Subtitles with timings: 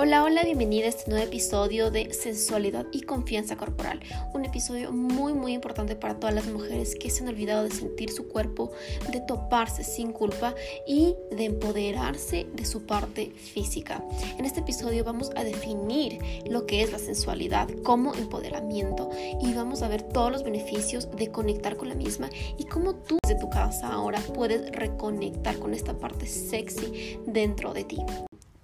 [0.00, 3.98] Hola, hola, bienvenida a este nuevo episodio de Sensualidad y Confianza Corporal.
[4.32, 8.12] Un episodio muy, muy importante para todas las mujeres que se han olvidado de sentir
[8.12, 8.70] su cuerpo,
[9.10, 10.54] de toparse sin culpa
[10.86, 14.04] y de empoderarse de su parte física.
[14.38, 19.10] En este episodio vamos a definir lo que es la sensualidad como empoderamiento
[19.42, 23.18] y vamos a ver todos los beneficios de conectar con la misma y cómo tú
[23.24, 27.98] desde tu casa ahora puedes reconectar con esta parte sexy dentro de ti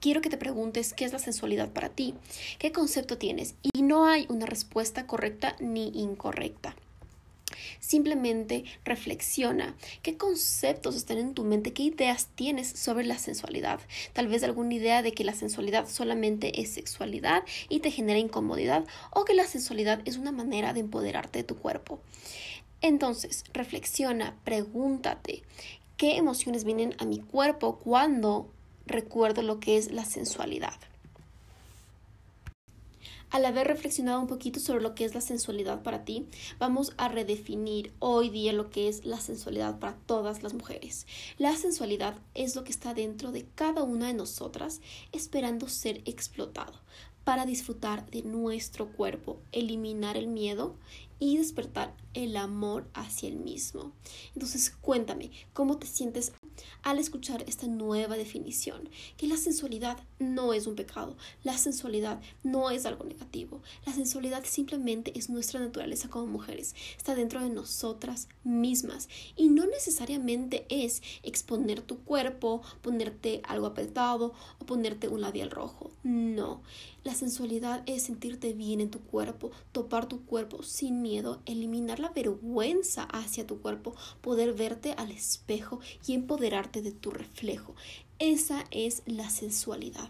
[0.05, 2.13] quiero que te preguntes qué es la sensualidad para ti,
[2.59, 6.77] qué concepto tienes y no hay una respuesta correcta ni incorrecta.
[7.81, 13.81] Simplemente reflexiona qué conceptos están en tu mente, qué ideas tienes sobre la sensualidad.
[14.13, 18.85] Tal vez alguna idea de que la sensualidad solamente es sexualidad y te genera incomodidad
[19.11, 21.99] o que la sensualidad es una manera de empoderarte de tu cuerpo.
[22.83, 25.45] Entonces, reflexiona, pregúntate
[25.97, 28.51] qué emociones vienen a mi cuerpo cuando
[28.87, 30.75] recuerdo lo que es la sensualidad.
[33.35, 36.29] Al haber reflexionado un poquito sobre lo que es la sensualidad para ti,
[36.61, 41.09] vamos a redefinir hoy día lo que es la sensualidad para todas las mujeres.
[41.37, 46.75] La sensualidad es lo que está dentro de cada una de nosotras esperando ser explotado
[47.25, 50.77] para disfrutar de nuestro cuerpo, eliminar el miedo
[51.19, 53.93] y despertar el amor hacia el mismo.
[54.35, 56.33] Entonces cuéntame, ¿cómo te sientes
[56.83, 58.89] al escuchar esta nueva definición?
[59.17, 64.45] Que la sensualidad no es un pecado, la sensualidad no es algo negativo, la sensualidad
[64.45, 71.03] simplemente es nuestra naturaleza como mujeres, está dentro de nosotras mismas y no necesariamente es
[71.23, 76.63] exponer tu cuerpo, ponerte algo apretado o ponerte un labial rojo, no.
[77.03, 82.09] La sensualidad es sentirte bien en tu cuerpo, topar tu cuerpo sin miedo, eliminar la
[82.09, 87.75] vergüenza hacia tu cuerpo, poder verte al espejo y empoderarte de tu reflejo.
[88.19, 90.09] Esa es la sensualidad.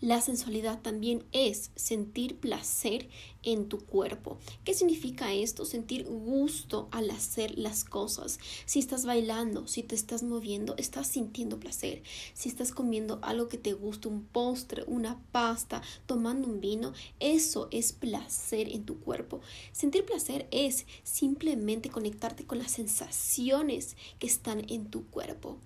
[0.00, 3.08] La sensualidad también es sentir placer
[3.42, 4.38] en tu cuerpo.
[4.62, 5.64] ¿Qué significa esto?
[5.64, 8.38] Sentir gusto al hacer las cosas.
[8.64, 12.04] Si estás bailando, si te estás moviendo, estás sintiendo placer.
[12.32, 17.66] Si estás comiendo algo que te gusta, un postre, una pasta, tomando un vino, eso
[17.72, 19.40] es placer en tu cuerpo.
[19.72, 25.58] Sentir placer es simplemente conectarte con las sensaciones que están en tu cuerpo.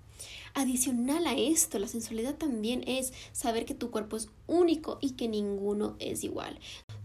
[0.55, 5.27] Adicional a esto, la sensualidad también es saber que tu cuerpo es único y que
[5.27, 6.59] ninguno es igual.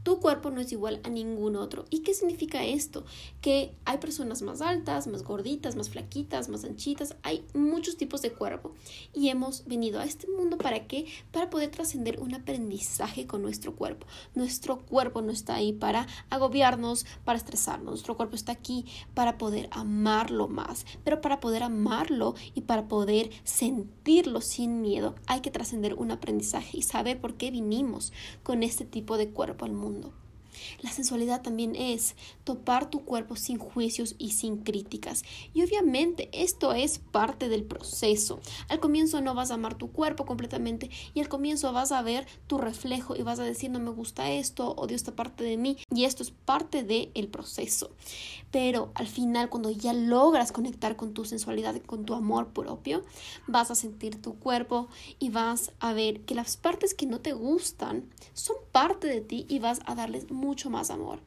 [0.08, 1.84] Tu cuerpo no es igual a ningún otro.
[1.90, 3.04] ¿Y qué significa esto?
[3.42, 7.14] Que hay personas más altas, más gorditas, más flaquitas, más anchitas.
[7.22, 8.72] Hay muchos tipos de cuerpo.
[9.12, 11.04] Y hemos venido a este mundo para qué?
[11.30, 14.06] Para poder trascender un aprendizaje con nuestro cuerpo.
[14.34, 17.90] Nuestro cuerpo no está ahí para agobiarnos, para estresarnos.
[17.90, 20.86] Nuestro cuerpo está aquí para poder amarlo más.
[21.04, 26.78] Pero para poder amarlo y para poder sentirlo sin miedo, hay que trascender un aprendizaje
[26.78, 29.97] y saber por qué vinimos con este tipo de cuerpo al mundo.
[30.00, 30.27] 감사합니다.
[30.80, 32.14] La sensualidad también es
[32.44, 35.22] topar tu cuerpo sin juicios y sin críticas.
[35.54, 38.40] Y obviamente esto es parte del proceso.
[38.68, 42.26] Al comienzo no vas a amar tu cuerpo completamente y al comienzo vas a ver
[42.46, 45.78] tu reflejo y vas a decir no me gusta esto, odio esta parte de mí
[45.94, 47.90] y esto es parte del proceso.
[48.50, 53.02] Pero al final cuando ya logras conectar con tu sensualidad, con tu amor propio,
[53.46, 54.88] vas a sentir tu cuerpo
[55.18, 59.46] y vas a ver que las partes que no te gustan son parte de ti
[59.48, 60.30] y vas a darles
[60.70, 61.20] más amor.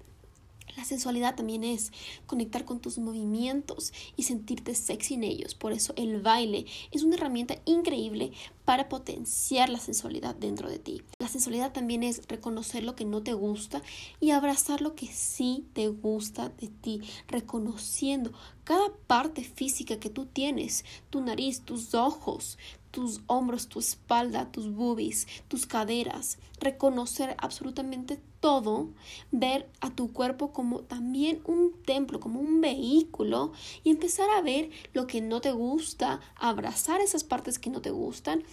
[0.77, 1.91] La sensualidad también es
[2.27, 5.53] conectar con tus movimientos y sentirte sexy en ellos.
[5.53, 8.31] Por eso el baile es una herramienta increíble
[8.63, 11.01] para potenciar la sensualidad dentro de ti.
[11.19, 13.81] La sensualidad también es reconocer lo que no te gusta
[14.21, 18.31] y abrazar lo que sí te gusta de ti, reconociendo
[18.63, 22.57] cada parte física que tú tienes, tu nariz, tus ojos,
[22.91, 28.90] tus hombros, tu espalda, tus boobies, tus caderas, reconocer absolutamente todo,
[29.31, 33.53] ver a tu cuerpo como también un templo, como un vehículo
[33.84, 37.91] y empezar a ver lo que no te gusta, abrazar esas partes que no te
[37.91, 38.44] gustan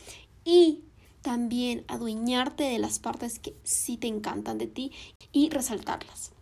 [0.45, 0.83] y
[1.23, 4.93] también adueñarte de las partes que sí te encantan de ti
[5.33, 6.33] y resaltarlas.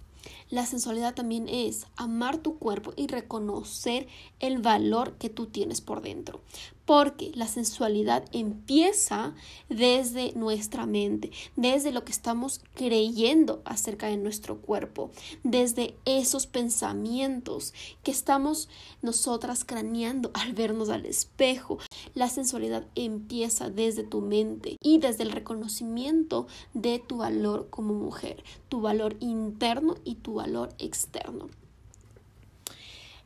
[0.48, 4.06] La sensualidad también es amar tu cuerpo y reconocer
[4.38, 6.40] el valor que tú tienes por dentro.
[6.84, 9.34] Porque la sensualidad empieza
[9.68, 15.10] desde nuestra mente, desde lo que estamos creyendo acerca de nuestro cuerpo,
[15.42, 18.68] desde esos pensamientos que estamos
[19.02, 21.78] nosotras craneando al vernos al espejo.
[22.14, 28.42] La sensualidad empieza desde tu mente y desde el reconocimiento de tu valor como mujer,
[28.68, 31.48] tu valor interno y tu valor externo.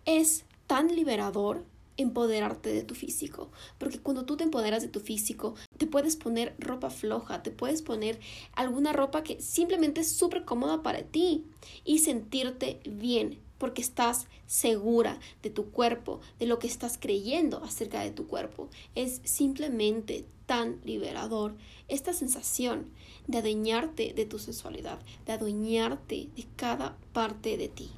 [0.05, 1.64] Es tan liberador
[1.96, 6.55] empoderarte de tu físico, porque cuando tú te empoderas de tu físico, te puedes poner
[6.58, 8.19] ropa floja, te puedes poner
[8.55, 11.44] alguna ropa que simplemente es súper cómoda para ti
[11.84, 18.00] y sentirte bien, porque estás segura de tu cuerpo, de lo que estás creyendo acerca
[18.00, 18.70] de tu cuerpo.
[18.94, 21.54] Es simplemente tan liberador
[21.86, 22.90] esta sensación
[23.28, 27.90] de adueñarte de tu sensualidad, de adueñarte de cada parte de ti.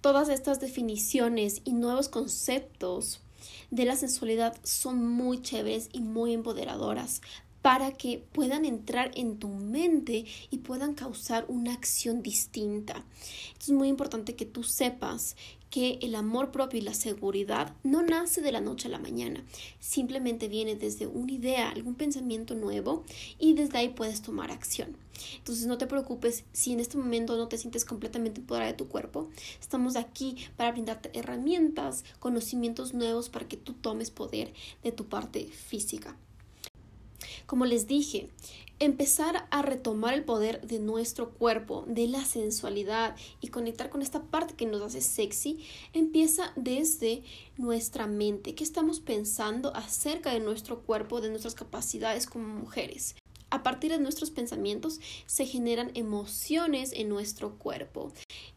[0.00, 3.20] Todas estas definiciones y nuevos conceptos
[3.70, 7.22] de la sensualidad son muy chéveres y muy empoderadoras
[7.62, 13.04] para que puedan entrar en tu mente y puedan causar una acción distinta.
[13.60, 15.36] Es muy importante que tú sepas
[15.70, 19.44] que el amor propio y la seguridad no nace de la noche a la mañana,
[19.78, 23.04] simplemente viene desde una idea, algún pensamiento nuevo
[23.38, 24.96] y desde ahí puedes tomar acción.
[25.36, 28.88] Entonces no te preocupes si en este momento no te sientes completamente empoderada de tu
[28.88, 29.28] cuerpo.
[29.60, 34.52] Estamos aquí para brindarte herramientas, conocimientos nuevos para que tú tomes poder
[34.82, 36.16] de tu parte física.
[37.50, 38.30] Como les dije,
[38.78, 44.22] empezar a retomar el poder de nuestro cuerpo, de la sensualidad y conectar con esta
[44.22, 45.58] parte que nos hace sexy,
[45.92, 47.24] empieza desde
[47.56, 48.54] nuestra mente.
[48.54, 53.16] ¿Qué estamos pensando acerca de nuestro cuerpo, de nuestras capacidades como mujeres?
[53.50, 58.12] A partir de nuestros pensamientos se generan emociones en nuestro cuerpo.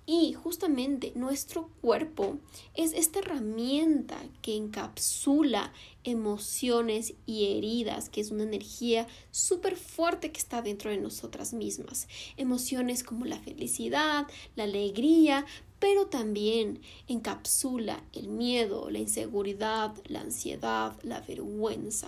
[0.05, 2.37] Y justamente nuestro cuerpo
[2.75, 5.73] es esta herramienta que encapsula
[6.03, 12.07] emociones y heridas, que es una energía súper fuerte que está dentro de nosotras mismas.
[12.37, 15.45] Emociones como la felicidad, la alegría,
[15.83, 22.07] pero también encapsula el miedo, la inseguridad, la ansiedad, la vergüenza.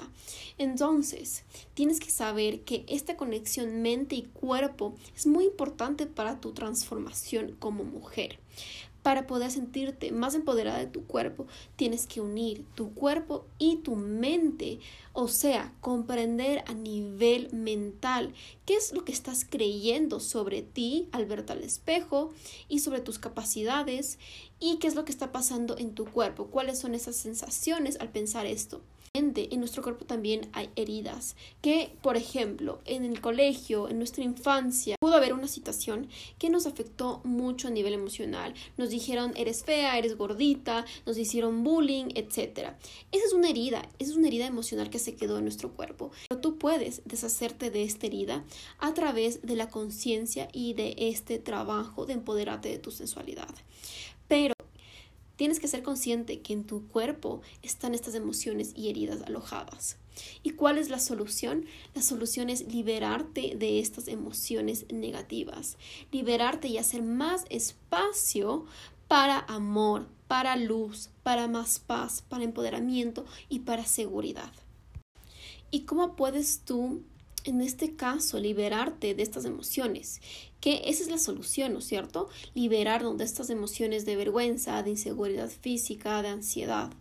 [0.58, 1.44] Entonces,
[1.74, 7.58] tienes que saber que esta conexión mente y cuerpo es muy importante para tu transformación
[7.60, 8.40] como mujer.
[9.06, 13.96] Para poder sentirte más empoderada de tu cuerpo, tienes que unir tu cuerpo y tu
[13.96, 14.80] mente,
[15.14, 18.34] o sea, comprender a nivel mental
[18.66, 22.34] qué es lo que estás creyendo sobre ti al verte al espejo
[22.68, 24.18] y sobre tus capacidades
[24.60, 28.10] y qué es lo que está pasando en tu cuerpo, cuáles son esas sensaciones al
[28.10, 28.82] pensar esto
[29.16, 34.98] en nuestro cuerpo también hay heridas que, por ejemplo, en el colegio, en nuestra infancia,
[35.00, 38.54] pudo haber una situación que nos afectó mucho a nivel emocional.
[38.78, 42.74] Nos dijeron eres fea, eres gordita, nos hicieron bullying, etc.
[43.12, 46.12] Esa es una herida, esa es una herida emocional que se quedó en nuestro cuerpo.
[46.28, 48.44] Pero tú puedes deshacerte de esta herida
[48.80, 53.54] a través de la conciencia y de este trabajo de empoderarte de tu sensualidad.
[55.36, 59.98] Tienes que ser consciente que en tu cuerpo están estas emociones y heridas alojadas.
[60.44, 61.66] ¿Y cuál es la solución?
[61.94, 65.78] La solución es liberarte de estas emociones negativas,
[66.12, 68.66] liberarte y hacer más espacio
[69.08, 74.52] para amor, para luz, para más paz, para empoderamiento y para seguridad.
[75.70, 77.04] ¿Y cómo puedes tú
[77.46, 80.22] en este caso, liberarte de estas emociones,
[80.60, 82.28] que esa es la solución, ¿no es cierto?
[82.54, 86.92] Liberar de estas emociones de vergüenza, de inseguridad física, de ansiedad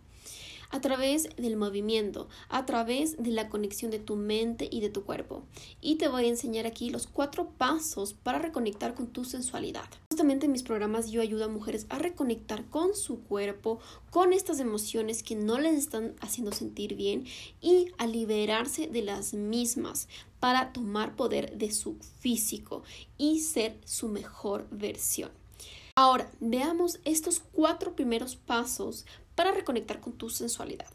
[0.75, 5.03] a través del movimiento, a través de la conexión de tu mente y de tu
[5.03, 5.43] cuerpo.
[5.79, 9.85] Y te voy a enseñar aquí los cuatro pasos para reconectar con tu sensualidad.
[10.09, 14.59] Justamente en mis programas yo ayudo a mujeres a reconectar con su cuerpo, con estas
[14.59, 17.25] emociones que no les están haciendo sentir bien
[17.61, 20.09] y a liberarse de las mismas
[20.45, 22.83] para tomar poder de su físico
[23.17, 25.31] y ser su mejor versión.
[25.95, 30.85] Ahora, veamos estos cuatro primeros pasos para reconectar con tu sensualidad.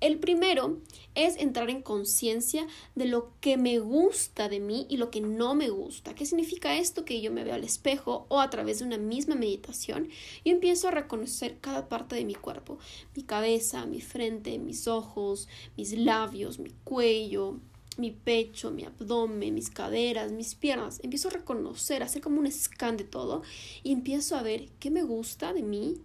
[0.00, 0.78] El primero
[1.14, 5.54] es entrar en conciencia de lo que me gusta de mí y lo que no
[5.54, 6.16] me gusta.
[6.16, 7.04] ¿Qué significa esto?
[7.04, 10.08] Que yo me veo al espejo o a través de una misma meditación
[10.42, 12.80] y empiezo a reconocer cada parte de mi cuerpo,
[13.14, 15.46] mi cabeza, mi frente, mis ojos,
[15.76, 17.60] mis labios, mi cuello,
[17.96, 21.00] mi pecho, mi abdomen, mis caderas, mis piernas.
[21.02, 23.42] Empiezo a reconocer, a hacer como un scan de todo
[23.82, 25.96] y empiezo a ver qué me gusta de mí,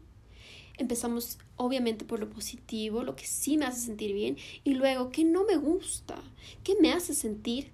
[0.78, 5.24] empezamos obviamente por lo positivo, lo que sí me hace sentir bien, y luego qué
[5.24, 6.22] no me gusta,
[6.64, 7.72] qué me hace sentir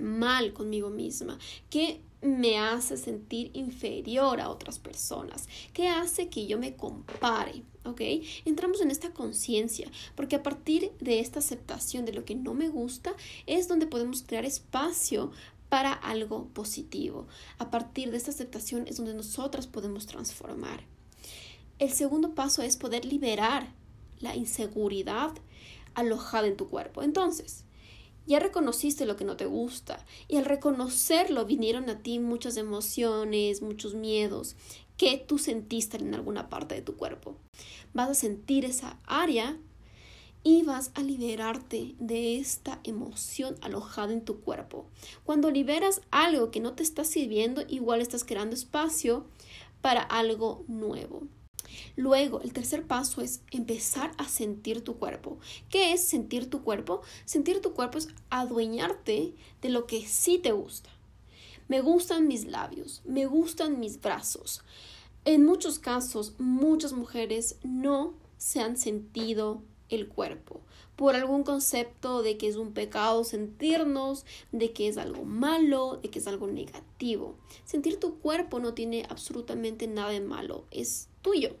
[0.00, 1.38] mal conmigo misma,
[1.70, 8.00] qué me hace sentir inferior a otras personas, qué hace que yo me compare, ¿ok?
[8.44, 12.68] Entramos en esta conciencia, porque a partir de esta aceptación de lo que no me
[12.68, 13.14] gusta
[13.46, 15.30] es donde podemos crear espacio
[15.68, 17.26] para algo positivo.
[17.58, 20.84] A partir de esta aceptación es donde nosotras podemos transformar.
[21.78, 23.72] El segundo paso es poder liberar
[24.20, 25.32] la inseguridad
[25.94, 27.02] alojada en tu cuerpo.
[27.02, 27.64] Entonces,
[28.26, 33.62] ya reconociste lo que no te gusta y al reconocerlo vinieron a ti muchas emociones,
[33.62, 34.56] muchos miedos.
[34.96, 37.36] que tú sentiste en alguna parte de tu cuerpo.
[37.92, 39.58] Vas a sentir esa área
[40.42, 44.86] y vas a liberarte de esta emoción alojada en tu cuerpo.
[45.24, 49.26] Cuando liberas algo que no te está sirviendo, igual estás creando espacio
[49.82, 51.26] para algo nuevo.
[51.96, 55.38] Luego, el tercer paso es empezar a sentir tu cuerpo.
[55.68, 57.02] ¿Qué es sentir tu cuerpo?
[57.24, 60.90] Sentir tu cuerpo es adueñarte de lo que sí te gusta.
[61.68, 64.62] Me gustan mis labios, me gustan mis brazos.
[65.24, 70.60] En muchos casos, muchas mujeres no se han sentido el cuerpo
[70.96, 76.08] por algún concepto de que es un pecado sentirnos, de que es algo malo, de
[76.08, 77.36] que es algo negativo.
[77.64, 81.56] Sentir tu cuerpo no tiene absolutamente nada de malo, es tuyo.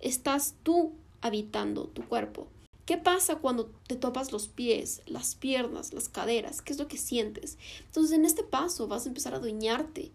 [0.00, 2.48] Estás tú habitando tu cuerpo.
[2.86, 6.62] ¿Qué pasa cuando te topas los pies, las piernas, las caderas?
[6.62, 7.58] ¿Qué es lo que sientes?
[7.84, 10.10] Entonces en este paso vas a empezar a adueñarte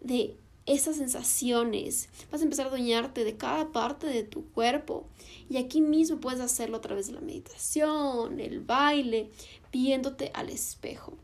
[0.00, 5.08] de esas sensaciones, vas a empezar a adueñarte de cada parte de tu cuerpo.
[5.48, 9.30] Y aquí mismo puedes hacerlo a través de la meditación, el baile,
[9.72, 11.16] viéndote al espejo.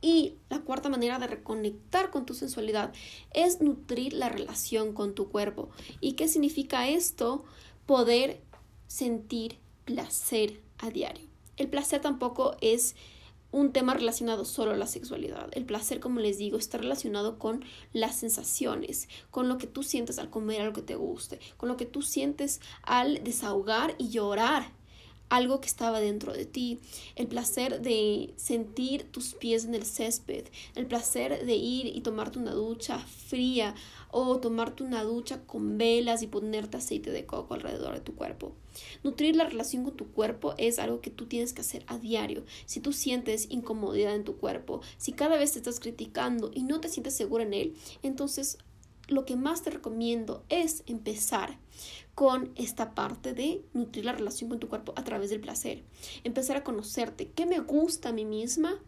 [0.00, 2.92] Y la cuarta manera de reconectar con tu sensualidad
[3.32, 5.70] es nutrir la relación con tu cuerpo.
[6.00, 7.44] ¿Y qué significa esto?
[7.86, 8.42] Poder
[8.86, 11.26] sentir placer a diario.
[11.56, 12.94] El placer tampoco es
[13.50, 15.48] un tema relacionado solo a la sexualidad.
[15.52, 20.18] El placer, como les digo, está relacionado con las sensaciones, con lo que tú sientes
[20.18, 24.77] al comer algo que te guste, con lo que tú sientes al desahogar y llorar
[25.28, 26.78] algo que estaba dentro de ti,
[27.16, 30.44] el placer de sentir tus pies en el césped,
[30.74, 33.74] el placer de ir y tomarte una ducha fría
[34.10, 38.52] o tomarte una ducha con velas y ponerte aceite de coco alrededor de tu cuerpo.
[39.02, 42.44] Nutrir la relación con tu cuerpo es algo que tú tienes que hacer a diario.
[42.66, 46.80] Si tú sientes incomodidad en tu cuerpo, si cada vez te estás criticando y no
[46.80, 48.58] te sientes segura en él, entonces
[49.08, 51.58] lo que más te recomiendo es empezar
[52.14, 55.82] con esta parte de nutrir la relación con tu cuerpo a través del placer.
[56.24, 58.80] Empezar a conocerte, qué me gusta a mí misma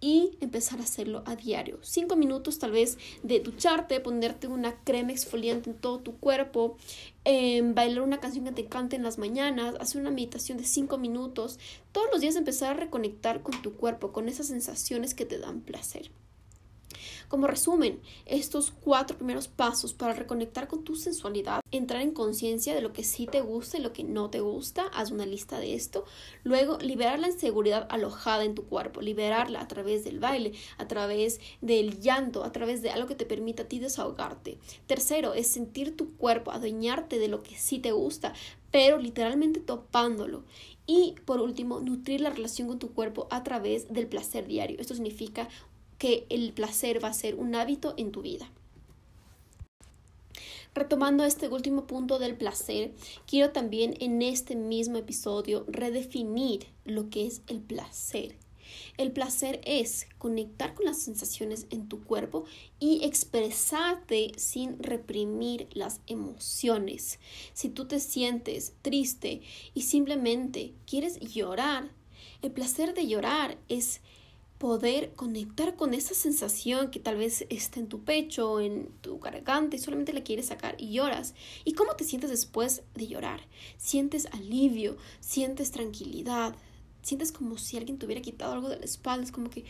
[0.00, 1.78] y empezar a hacerlo a diario.
[1.82, 6.76] Cinco minutos tal vez de ducharte, ponerte una crema exfoliante en todo tu cuerpo,
[7.24, 10.96] em, bailar una canción que te cante en las mañanas, hacer una meditación de cinco
[10.96, 11.58] minutos.
[11.92, 15.60] Todos los días empezar a reconectar con tu cuerpo, con esas sensaciones que te dan
[15.60, 16.10] placer.
[17.30, 22.80] Como resumen, estos cuatro primeros pasos para reconectar con tu sensualidad, entrar en conciencia de
[22.80, 25.76] lo que sí te gusta y lo que no te gusta, haz una lista de
[25.76, 26.04] esto.
[26.42, 31.40] Luego, liberar la inseguridad alojada en tu cuerpo, liberarla a través del baile, a través
[31.60, 34.58] del llanto, a través de algo que te permita a ti desahogarte.
[34.88, 38.34] Tercero, es sentir tu cuerpo, adueñarte de lo que sí te gusta,
[38.72, 40.42] pero literalmente topándolo.
[40.92, 44.80] Y por último, nutrir la relación con tu cuerpo a través del placer diario.
[44.80, 45.48] Esto significa
[46.00, 48.50] que el placer va a ser un hábito en tu vida.
[50.74, 52.94] Retomando este último punto del placer,
[53.26, 58.34] quiero también en este mismo episodio redefinir lo que es el placer.
[58.96, 62.44] El placer es conectar con las sensaciones en tu cuerpo
[62.78, 67.18] y expresarte sin reprimir las emociones.
[67.52, 69.42] Si tú te sientes triste
[69.74, 71.90] y simplemente quieres llorar,
[72.40, 74.00] el placer de llorar es
[74.60, 79.74] poder conectar con esa sensación que tal vez está en tu pecho en tu garganta
[79.74, 81.34] y solamente la quieres sacar y lloras.
[81.64, 83.40] ¿Y cómo te sientes después de llorar?
[83.78, 86.54] Sientes alivio, sientes tranquilidad,
[87.00, 89.64] sientes como si alguien te hubiera quitado algo de la espalda, es como que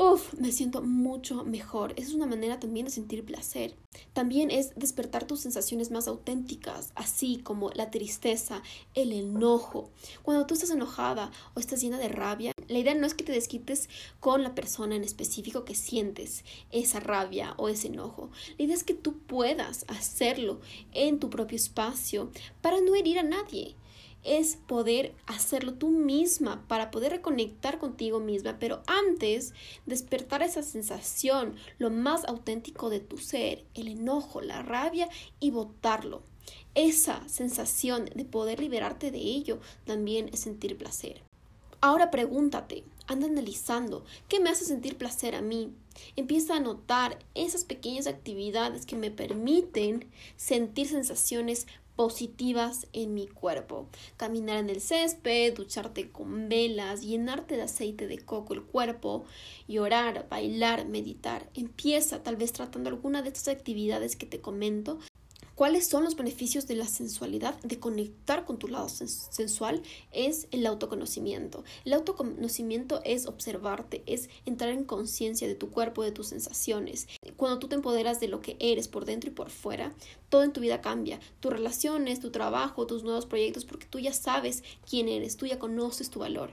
[0.00, 1.90] Uf, me siento mucho mejor.
[1.96, 3.74] Esa es una manera también de sentir placer.
[4.12, 8.62] También es despertar tus sensaciones más auténticas, así como la tristeza,
[8.94, 9.90] el enojo.
[10.22, 13.32] Cuando tú estás enojada o estás llena de rabia, la idea no es que te
[13.32, 13.88] desquites
[14.20, 18.30] con la persona en específico que sientes esa rabia o ese enojo.
[18.56, 20.60] La idea es que tú puedas hacerlo
[20.92, 22.30] en tu propio espacio
[22.62, 23.74] para no herir a nadie
[24.28, 29.54] es poder hacerlo tú misma para poder reconectar contigo misma, pero antes
[29.86, 35.08] despertar esa sensación, lo más auténtico de tu ser, el enojo, la rabia
[35.40, 36.22] y botarlo.
[36.74, 41.22] Esa sensación de poder liberarte de ello también es sentir placer.
[41.80, 45.72] Ahora pregúntate, anda analizando, ¿qué me hace sentir placer a mí?
[46.16, 51.66] Empieza a notar esas pequeñas actividades que me permiten sentir sensaciones
[51.98, 53.88] positivas en mi cuerpo.
[54.16, 59.24] Caminar en el césped, ducharte con velas, llenarte de aceite de coco el cuerpo,
[59.66, 61.50] llorar, bailar, meditar.
[61.54, 65.00] Empieza tal vez tratando alguna de estas actividades que te comento
[65.58, 69.82] ¿Cuáles son los beneficios de la sensualidad, de conectar con tu lado sensual?
[70.12, 71.64] Es el autoconocimiento.
[71.84, 77.08] El autoconocimiento es observarte, es entrar en conciencia de tu cuerpo, de tus sensaciones.
[77.36, 79.92] Cuando tú te empoderas de lo que eres por dentro y por fuera,
[80.28, 81.18] todo en tu vida cambia.
[81.40, 85.58] Tus relaciones, tu trabajo, tus nuevos proyectos, porque tú ya sabes quién eres, tú ya
[85.58, 86.52] conoces tu valor.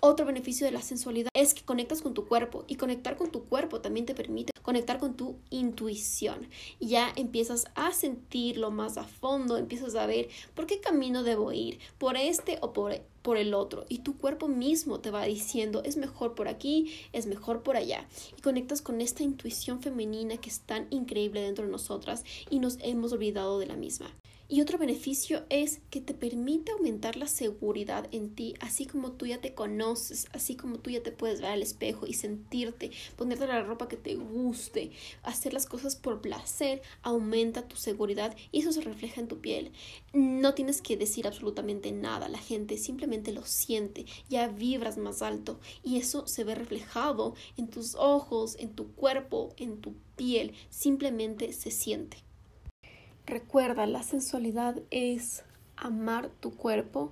[0.00, 3.44] Otro beneficio de la sensualidad es que conectas con tu cuerpo y conectar con tu
[3.44, 6.48] cuerpo también te permite conectar con tu intuición.
[6.80, 11.78] Ya empiezas a sentirlo más a fondo, empiezas a ver por qué camino debo ir,
[11.98, 13.86] por este o por, por el otro.
[13.88, 18.06] Y tu cuerpo mismo te va diciendo es mejor por aquí, es mejor por allá.
[18.36, 22.76] Y conectas con esta intuición femenina que es tan increíble dentro de nosotras y nos
[22.82, 24.10] hemos olvidado de la misma.
[24.48, 29.26] Y otro beneficio es que te permite aumentar la seguridad en ti, así como tú
[29.26, 33.48] ya te conoces, así como tú ya te puedes ver al espejo y sentirte, ponerte
[33.48, 34.92] la ropa que te guste,
[35.24, 39.72] hacer las cosas por placer, aumenta tu seguridad y eso se refleja en tu piel.
[40.12, 45.58] No tienes que decir absolutamente nada, la gente simplemente lo siente, ya vibras más alto
[45.82, 51.52] y eso se ve reflejado en tus ojos, en tu cuerpo, en tu piel, simplemente
[51.52, 52.25] se siente.
[53.26, 55.42] Recuerda, la sensualidad es
[55.76, 57.10] amar tu cuerpo,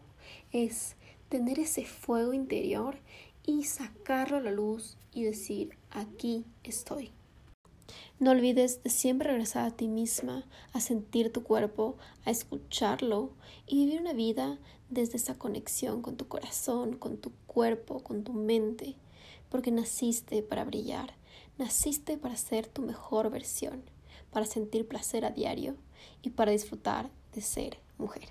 [0.52, 0.94] es
[1.28, 2.99] tener ese fuego interior
[3.44, 7.11] y sacarlo a la luz y decir, aquí estoy.
[8.21, 13.33] No olvides de siempre regresar a ti misma, a sentir tu cuerpo, a escucharlo
[13.66, 18.35] y vivir una vida desde esa conexión con tu corazón, con tu cuerpo, con tu
[18.35, 18.94] mente,
[19.49, 21.14] porque naciste para brillar,
[21.59, 23.83] naciste para ser tu mejor versión,
[24.30, 25.75] para sentir placer a diario
[26.23, 28.28] y para disfrutar de ser mujer.